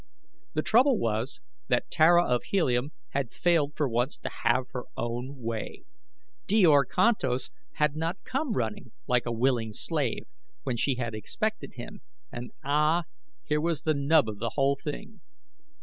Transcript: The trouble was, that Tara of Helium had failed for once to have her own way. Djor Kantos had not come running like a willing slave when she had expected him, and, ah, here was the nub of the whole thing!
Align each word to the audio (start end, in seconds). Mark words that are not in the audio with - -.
The 0.55 0.63
trouble 0.63 0.97
was, 0.97 1.41
that 1.67 1.91
Tara 1.91 2.25
of 2.25 2.45
Helium 2.45 2.91
had 3.09 3.29
failed 3.31 3.73
for 3.75 3.87
once 3.87 4.17
to 4.17 4.29
have 4.41 4.63
her 4.71 4.85
own 4.97 5.35
way. 5.37 5.83
Djor 6.47 6.85
Kantos 6.89 7.51
had 7.73 7.95
not 7.95 8.17
come 8.23 8.53
running 8.53 8.93
like 9.05 9.27
a 9.27 9.31
willing 9.31 9.73
slave 9.73 10.25
when 10.63 10.75
she 10.75 10.95
had 10.95 11.13
expected 11.13 11.73
him, 11.75 12.01
and, 12.31 12.49
ah, 12.63 13.03
here 13.43 13.61
was 13.61 13.83
the 13.83 13.93
nub 13.93 14.27
of 14.27 14.39
the 14.39 14.53
whole 14.55 14.75
thing! 14.75 15.21